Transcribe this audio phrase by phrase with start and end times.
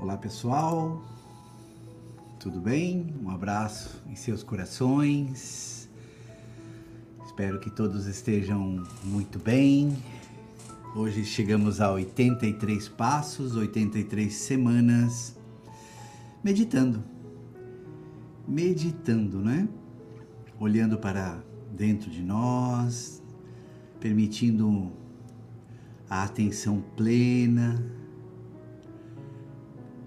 [0.00, 1.02] Olá pessoal,
[2.38, 3.12] tudo bem?
[3.20, 5.88] Um abraço em seus corações.
[7.26, 9.98] Espero que todos estejam muito bem.
[10.94, 15.36] Hoje chegamos a 83 passos, 83 semanas
[16.44, 17.02] meditando.
[18.46, 19.68] Meditando, né?
[20.60, 21.42] Olhando para
[21.76, 23.20] dentro de nós,
[23.98, 24.92] permitindo
[26.08, 27.97] a atenção plena,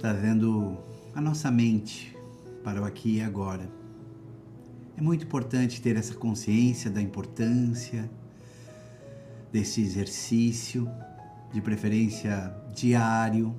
[0.01, 0.79] trazendo
[1.13, 2.17] a nossa mente
[2.63, 3.69] para o aqui e agora.
[4.97, 8.09] É muito importante ter essa consciência da importância
[9.51, 10.89] desse exercício,
[11.53, 13.55] de preferência diário,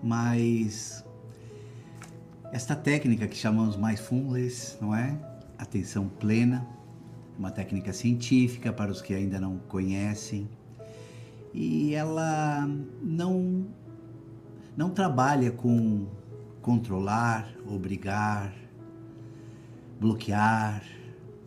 [0.00, 1.04] mas
[2.52, 5.18] esta técnica que chamamos mindfulness, não é?
[5.58, 6.64] Atenção plena,
[7.36, 10.48] uma técnica científica para os que ainda não conhecem.
[11.52, 12.68] E ela
[13.02, 13.66] não
[14.76, 16.06] não trabalha com
[16.60, 18.52] controlar, obrigar,
[20.00, 20.82] bloquear,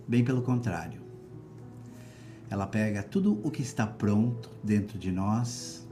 [0.08, 1.02] bem pelo contrário.
[2.50, 5.86] Ela pega tudo o que está pronto dentro de nós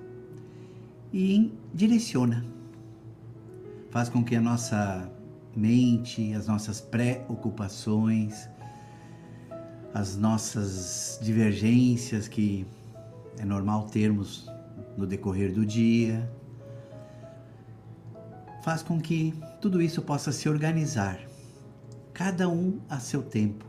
[1.12, 2.46] e direciona.
[3.90, 5.12] Faz com que a nossa
[5.56, 8.50] mente, as nossas preocupações,
[9.94, 12.66] as nossas divergências que
[13.38, 14.50] é normal termos
[14.98, 16.30] no decorrer do dia,
[18.66, 21.20] faz com que tudo isso possa se organizar,
[22.12, 23.64] cada um a seu tempo.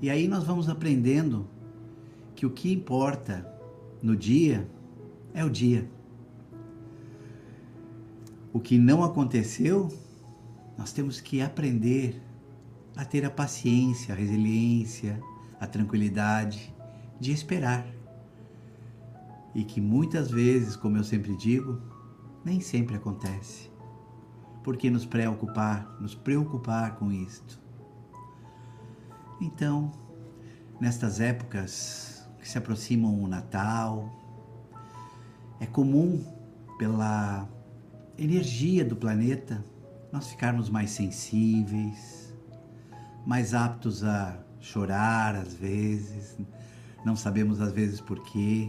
[0.00, 1.48] E aí nós vamos aprendendo
[2.36, 3.44] que o que importa
[4.00, 4.70] no dia
[5.34, 5.90] é o dia.
[8.52, 9.92] O que não aconteceu,
[10.78, 12.22] nós temos que aprender
[12.94, 15.20] a ter a paciência, a resiliência,
[15.58, 16.72] a tranquilidade
[17.18, 17.84] de esperar.
[19.52, 21.80] E que muitas vezes, como eu sempre digo,
[22.44, 23.74] nem sempre acontece.
[24.66, 27.56] Por que nos preocupar, nos preocupar com isto?
[29.40, 29.92] Então,
[30.80, 34.10] nestas épocas que se aproximam o Natal,
[35.60, 36.20] é comum
[36.76, 37.48] pela
[38.18, 39.64] energia do planeta
[40.10, 42.34] nós ficarmos mais sensíveis,
[43.24, 46.36] mais aptos a chorar às vezes,
[47.04, 48.68] não sabemos às vezes porquê.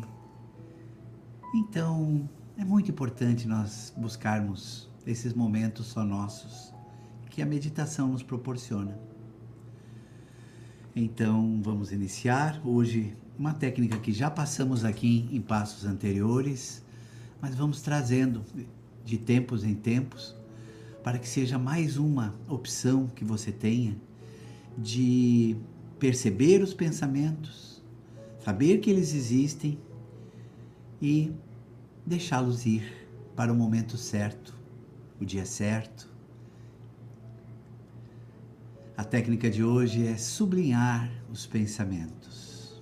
[1.55, 6.73] Então, é muito importante nós buscarmos esses momentos só nossos
[7.29, 8.99] que a meditação nos proporciona.
[10.93, 16.83] Então, vamos iniciar hoje uma técnica que já passamos aqui em passos anteriores,
[17.41, 18.43] mas vamos trazendo
[19.05, 20.35] de tempos em tempos
[21.03, 23.95] para que seja mais uma opção que você tenha
[24.77, 25.55] de
[25.99, 27.81] perceber os pensamentos,
[28.43, 29.79] saber que eles existem
[31.01, 31.31] e
[32.05, 34.56] deixá-los ir para o momento certo
[35.19, 36.09] o dia certo.
[38.95, 42.81] A técnica de hoje é sublinhar os pensamentos.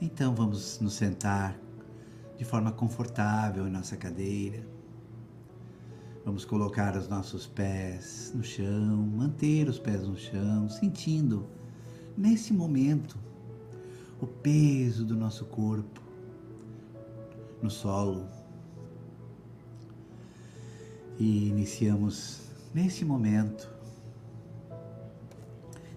[0.00, 1.56] Então vamos nos sentar
[2.36, 4.66] de forma confortável em nossa cadeira.
[6.24, 11.46] Vamos colocar os nossos pés no chão, manter os pés no chão, sentindo
[12.16, 13.18] nesse momento
[14.20, 16.00] o peso do nosso corpo
[17.62, 18.39] no solo
[21.20, 22.40] e iniciamos
[22.74, 23.70] nesse momento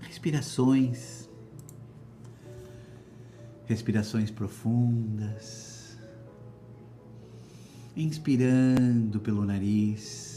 [0.01, 1.29] respirações,
[3.65, 5.97] respirações profundas,
[7.95, 10.33] inspirando pelo nariz.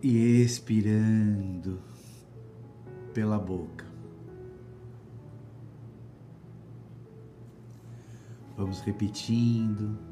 [0.00, 1.82] E expirando
[3.12, 3.84] pela boca.
[8.56, 10.07] Vamos repetindo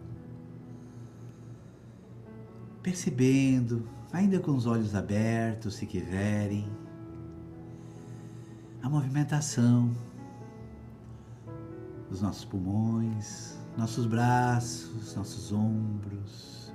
[2.87, 6.71] percebendo, ainda com os olhos abertos, se quiserem,
[8.81, 9.93] a movimentação
[12.09, 16.73] dos nossos pulmões, nossos braços, nossos ombros.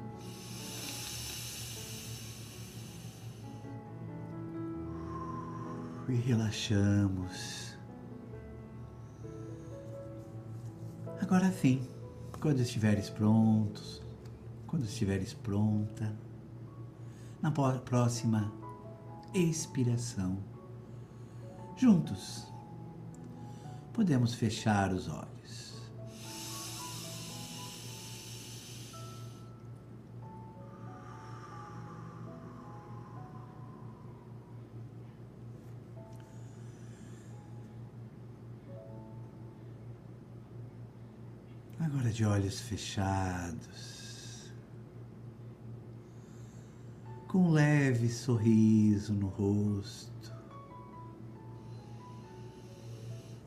[6.09, 7.77] E relaxamos.
[11.21, 11.87] Agora sim,
[12.41, 14.01] quando estiveres prontos,
[14.71, 16.15] quando estiveres pronta,
[17.41, 18.53] na próxima
[19.33, 20.37] expiração,
[21.75, 22.47] juntos,
[23.91, 25.81] podemos fechar os olhos.
[41.77, 44.00] Agora de olhos fechados,
[47.31, 50.35] com um leve sorriso no rosto,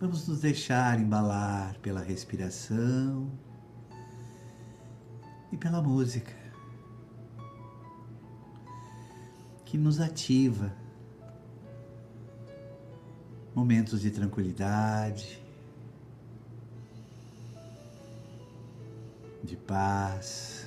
[0.00, 3.30] vamos nos deixar embalar pela respiração
[5.52, 6.32] e pela música
[9.66, 10.74] que nos ativa
[13.54, 15.42] momentos de tranquilidade,
[19.42, 20.63] de paz.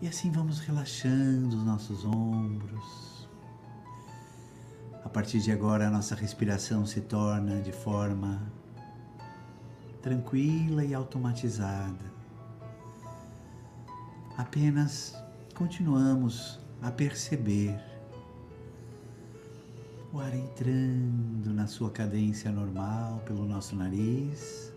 [0.00, 3.28] E assim vamos relaxando os nossos ombros.
[5.04, 8.40] A partir de agora, a nossa respiração se torna de forma
[10.00, 12.12] tranquila e automatizada.
[14.36, 15.16] Apenas
[15.52, 17.76] continuamos a perceber
[20.12, 24.67] o ar entrando na sua cadência normal pelo nosso nariz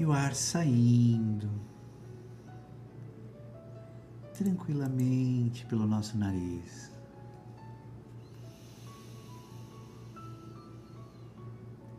[0.00, 1.50] e o ar saindo
[4.32, 6.90] tranquilamente pelo nosso nariz.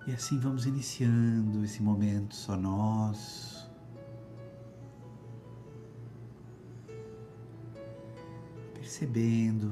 [0.08, 3.70] E assim vamos iniciando esse momento só nosso.
[8.74, 9.72] percebendo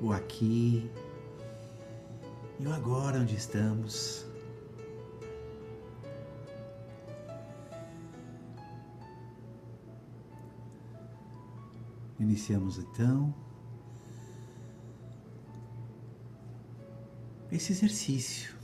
[0.00, 0.88] o aqui
[2.60, 4.29] e o agora onde estamos.
[12.20, 13.34] Iniciamos então
[17.50, 18.54] esse exercício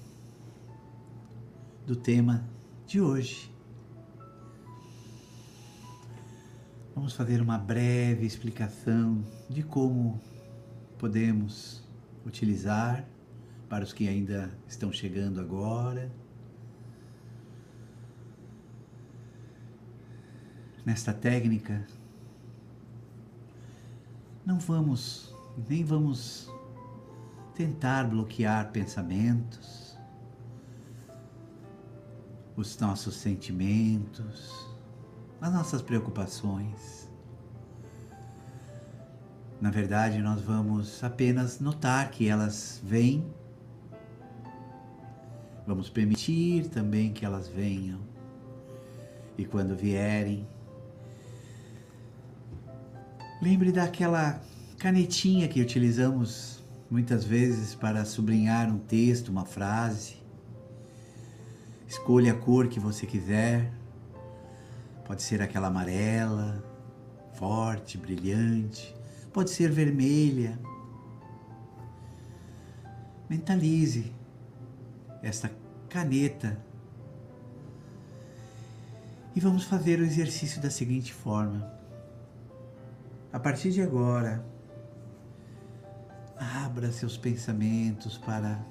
[1.87, 2.47] do tema
[2.87, 3.51] de hoje.
[6.95, 10.21] Vamos fazer uma breve explicação de como
[10.99, 11.83] podemos
[12.27, 13.09] utilizar
[13.71, 16.13] para os que ainda estão chegando agora.
[20.85, 21.87] Nesta técnica,
[24.47, 25.35] não vamos,
[25.69, 26.49] nem vamos
[27.53, 29.99] tentar bloquear pensamentos,
[32.55, 34.71] os nossos sentimentos,
[35.41, 37.11] as nossas preocupações.
[39.61, 43.27] Na verdade, nós vamos apenas notar que elas vêm,
[45.67, 47.99] vamos permitir também que elas venham,
[49.37, 50.47] e quando vierem,
[53.41, 54.41] lembre daquela
[54.79, 60.17] canetinha que utilizamos muitas vezes para sublinhar um texto, uma frase.
[61.89, 63.73] Escolha a cor que você quiser
[65.07, 66.65] Pode ser aquela amarela,
[67.35, 68.95] forte, brilhante.
[69.33, 70.59] Pode ser vermelha.
[73.31, 74.13] Mentalize
[75.23, 75.49] esta
[75.89, 76.59] caneta.
[79.35, 81.76] E vamos fazer o exercício da seguinte forma.
[83.33, 84.45] A partir de agora,
[86.39, 88.65] abra seus pensamentos para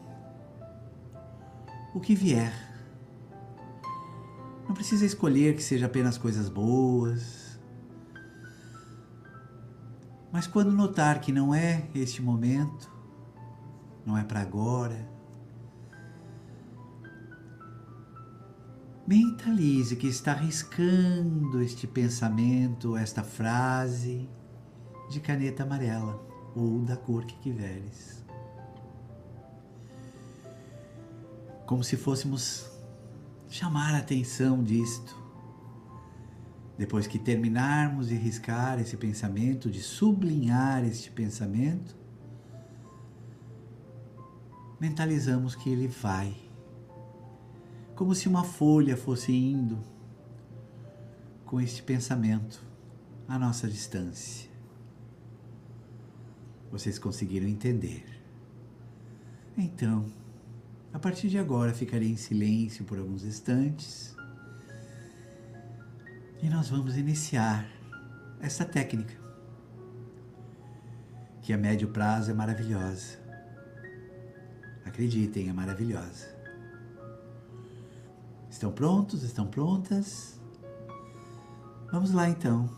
[1.93, 2.53] o que vier.
[4.67, 7.59] Não precisa escolher que seja apenas coisas boas.
[10.31, 12.91] Mas quando notar que não é este momento,
[14.05, 15.07] não é para agora,
[19.07, 24.27] mentalize que está riscando este pensamento, esta frase
[25.09, 26.19] de caneta amarela
[26.55, 28.23] ou da cor que quiseres.
[31.65, 32.75] Como se fôssemos
[33.49, 35.23] chamar a atenção disto.
[36.77, 41.95] Depois que terminarmos de riscar esse pensamento, de sublinhar este pensamento,
[44.77, 46.35] mentalizamos que ele vai,
[47.95, 49.79] como se uma folha fosse indo
[51.45, 52.61] com este pensamento
[53.25, 54.54] à nossa distância.
[56.75, 58.03] Vocês conseguiram entender?
[59.57, 60.11] Então,
[60.91, 64.13] a partir de agora ficarei em silêncio por alguns instantes
[66.43, 67.65] e nós vamos iniciar
[68.41, 69.15] essa técnica
[71.41, 73.19] que a médio prazo é maravilhosa.
[74.83, 76.27] Acreditem, é maravilhosa.
[78.49, 79.23] Estão prontos?
[79.23, 80.41] Estão prontas?
[81.89, 82.69] Vamos lá então.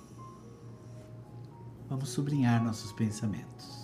[1.89, 3.76] Vamos sublinhar nossos pensamentos.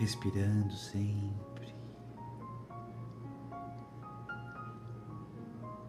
[0.00, 1.76] Respirando sempre.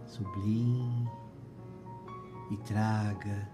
[0.06, 1.10] Sublinhe
[2.52, 3.50] e traga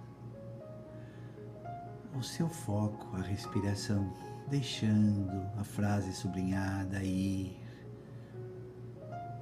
[2.17, 4.11] o seu foco, a respiração,
[4.47, 7.63] deixando a frase sublinhada ir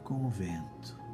[0.03, 1.04] com o vento.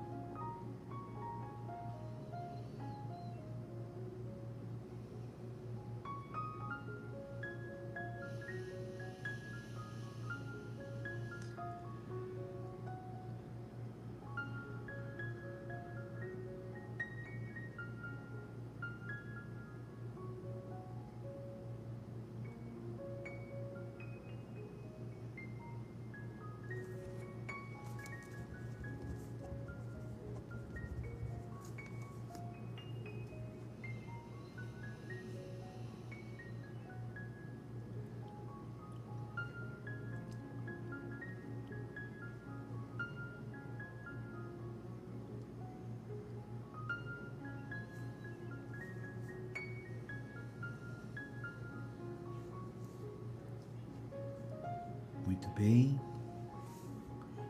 [55.42, 56.00] Muito bem.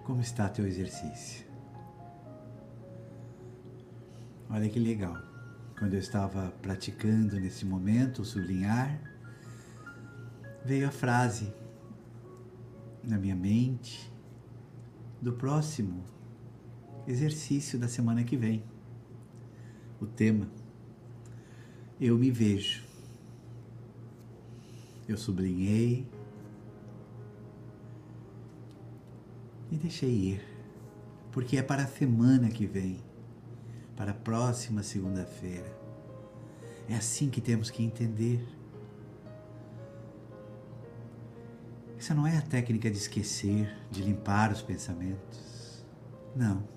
[0.05, 1.45] Como está teu exercício?
[4.50, 5.17] Olha que legal.
[5.77, 8.98] Quando eu estava praticando nesse momento o sublinhar,
[10.63, 11.53] veio a frase
[13.03, 14.10] na minha mente
[15.21, 16.01] do próximo
[17.05, 18.63] exercício da semana que vem.
[20.00, 20.50] O tema
[22.00, 22.83] Eu me vejo.
[25.10, 26.07] Eu sublinhei
[29.72, 30.46] e deixei ir,
[31.32, 33.00] porque é para a semana que vem,
[33.96, 35.80] para a próxima segunda-feira.
[36.90, 38.46] É assim que temos que entender.
[41.98, 45.86] Essa não é a técnica de esquecer, de limpar os pensamentos.
[46.36, 46.68] Não.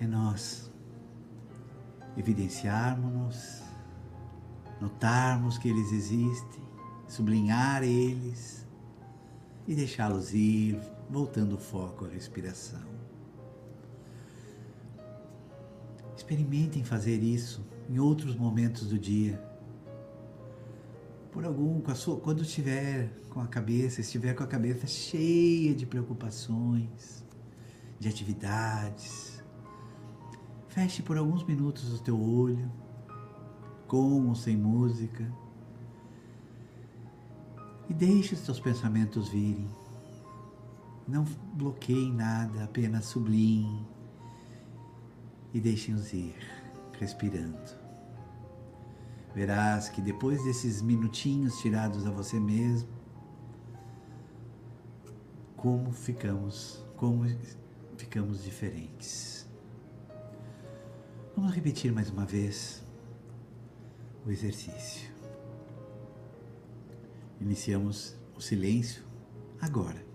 [0.00, 0.68] É nós
[2.16, 3.62] evidenciarmos-nos,
[4.80, 6.62] notarmos que eles existem,
[7.06, 8.66] sublinhar eles
[9.70, 10.76] e deixá-los ir,
[11.08, 12.82] voltando o foco à respiração.
[16.16, 19.40] Experimentem fazer isso em outros momentos do dia.
[21.30, 27.24] Por algum, sua, quando estiver com a cabeça, estiver com a cabeça cheia de preocupações,
[27.96, 29.40] de atividades,
[30.66, 32.68] feche por alguns minutos o teu olho,
[33.86, 35.32] com ou sem música,
[37.90, 39.68] e deixe os teus pensamentos virem.
[41.08, 43.84] Não bloqueie nada, apenas sublinhe
[45.52, 46.36] e deixem-os ir,
[47.00, 47.58] respirando.
[49.34, 52.88] Verás que depois desses minutinhos tirados a você mesmo,
[55.56, 57.26] como ficamos, como
[57.96, 59.48] ficamos diferentes.
[61.36, 62.84] Vamos repetir mais uma vez
[64.24, 65.09] o exercício.
[67.40, 69.02] Iniciamos o silêncio
[69.60, 70.09] agora.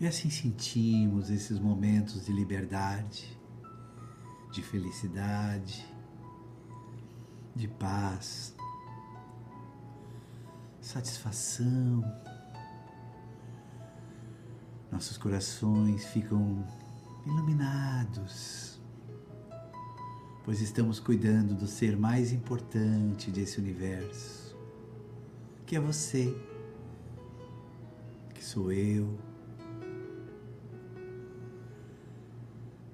[0.00, 3.38] E assim sentimos esses momentos de liberdade,
[4.50, 5.86] de felicidade,
[7.54, 8.56] de paz,
[10.80, 12.02] satisfação.
[14.90, 16.66] Nossos corações ficam
[17.26, 18.80] iluminados,
[20.42, 24.56] pois estamos cuidando do ser mais importante desse universo,
[25.66, 26.34] que é você,
[28.34, 29.28] que sou eu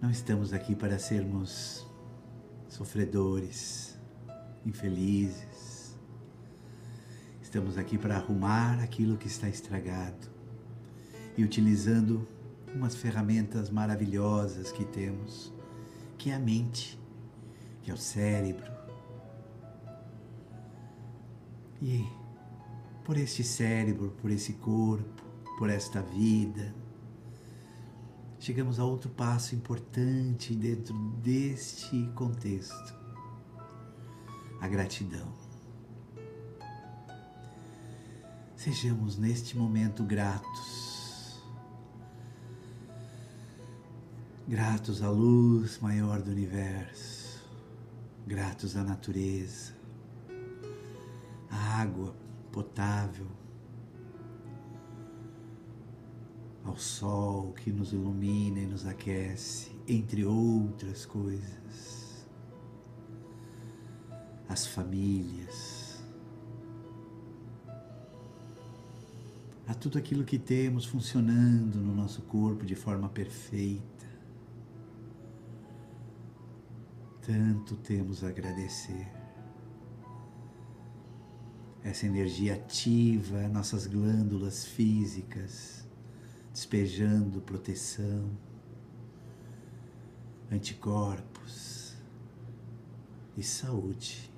[0.07, 1.85] Não estamos aqui para sermos
[2.69, 3.99] sofredores,
[4.65, 5.99] infelizes.
[7.43, 10.29] Estamos aqui para arrumar aquilo que está estragado
[11.37, 12.25] e utilizando
[12.73, 15.53] umas ferramentas maravilhosas que temos,
[16.17, 16.97] que é a mente,
[17.83, 18.71] que é o cérebro.
[21.83, 22.07] E
[23.05, 25.25] por este cérebro, por esse corpo,
[25.59, 26.73] por esta vida.
[28.47, 32.95] Chegamos a outro passo importante dentro deste contexto:
[34.61, 35.27] a gratidão.
[38.55, 41.43] Sejamos neste momento gratos.
[44.47, 47.45] Gratos à luz maior do universo,
[48.29, 49.75] gratos à natureza,
[51.51, 52.15] à água
[52.53, 53.27] potável,
[56.77, 62.27] ao sol que nos ilumina e nos aquece, entre outras coisas,
[64.47, 66.05] as famílias,
[69.67, 74.07] a tudo aquilo que temos funcionando no nosso corpo de forma perfeita.
[77.23, 79.11] Tanto temos a agradecer.
[81.83, 85.86] Essa energia ativa nossas glândulas físicas,
[86.57, 88.31] despejando proteção,
[90.51, 91.95] anticorpos
[93.37, 94.33] e saúde.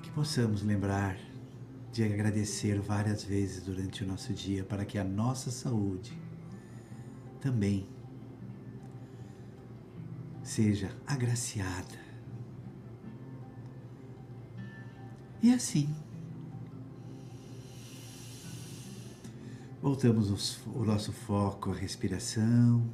[0.00, 1.18] Que possamos lembrar
[1.90, 6.16] de agradecer várias vezes durante o nosso dia para que a nossa saúde
[7.40, 7.88] também
[10.44, 12.00] seja agraciada.
[15.42, 15.92] E assim,
[19.82, 22.88] voltamos o nosso foco à respiração.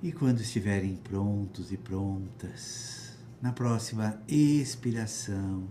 [0.00, 5.68] E quando estiverem prontos e prontas, na próxima expiração,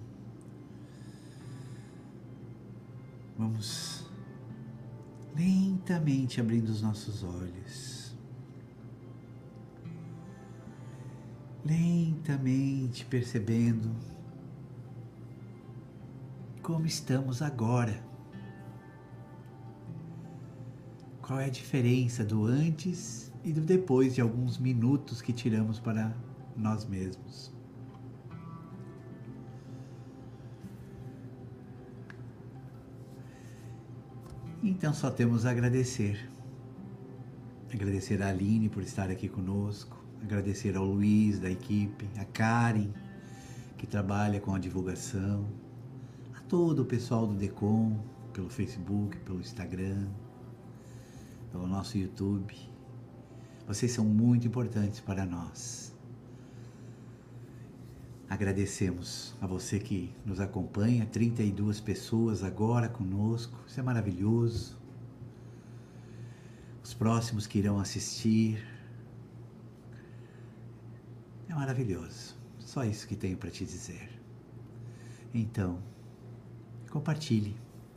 [3.37, 4.05] vamos
[5.35, 8.13] lentamente abrindo os nossos olhos.
[11.65, 14.18] Lentamente percebendo
[16.69, 17.99] como estamos agora.
[21.19, 26.15] Qual é a diferença do antes e do depois de alguns minutos que tiramos para
[26.55, 27.51] nós mesmos?
[34.61, 36.29] Então só temos a agradecer.
[37.73, 42.91] Agradecer a Aline por estar aqui conosco, agradecer ao Luiz da equipe, a Karen,
[43.75, 45.47] que trabalha com a divulgação,
[46.49, 47.95] todo o pessoal do Decom,
[48.33, 50.07] pelo Facebook, pelo Instagram,
[51.51, 52.55] pelo nosso YouTube.
[53.67, 55.95] Vocês são muito importantes para nós.
[58.27, 64.75] Agradecemos a você que nos acompanha, 32 pessoas agora conosco, isso é maravilhoso.
[66.83, 68.59] Os próximos que irão assistir,
[71.47, 72.35] é maravilhoso.
[72.57, 74.09] Só isso que tenho para te dizer.
[75.31, 75.79] Então,
[76.89, 77.55] compartilhe,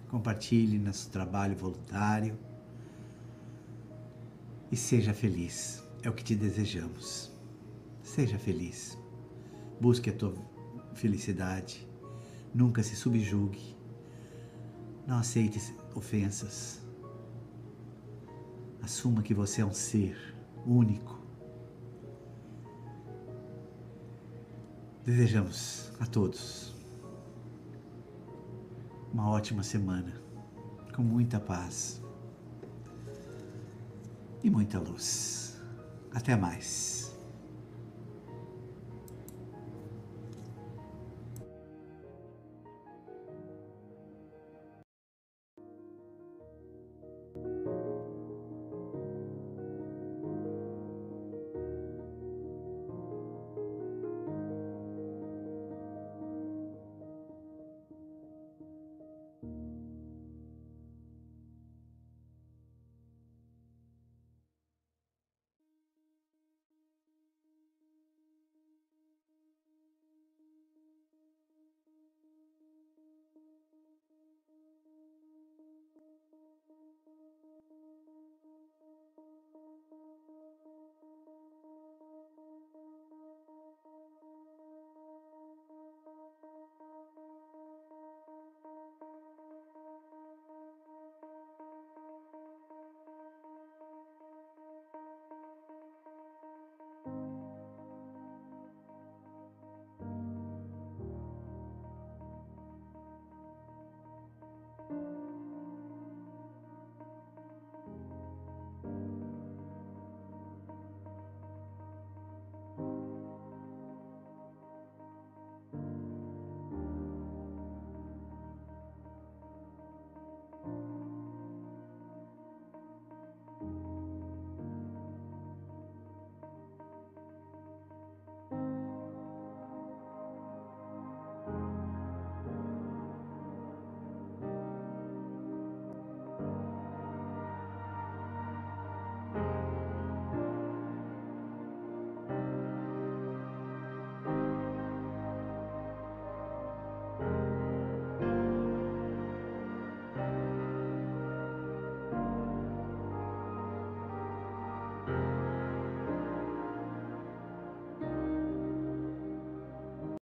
[0.08, 2.38] compartilhe nosso trabalho voluntário
[4.70, 5.82] e seja feliz.
[6.02, 7.32] É o que te desejamos.
[8.02, 8.98] Seja feliz.
[9.80, 10.34] Busque a tua
[10.94, 11.88] felicidade.
[12.54, 13.76] Nunca se subjugue.
[15.06, 16.80] Não aceite ofensas.
[18.82, 20.16] Assuma que você é um ser
[20.66, 21.20] único.
[25.04, 26.81] Desejamos a todos
[29.12, 30.12] uma ótima semana,
[30.94, 32.02] com muita paz
[34.42, 35.60] e muita luz.
[36.14, 37.01] Até mais.